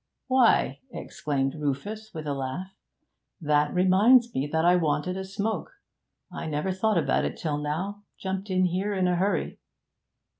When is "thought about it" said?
6.71-7.37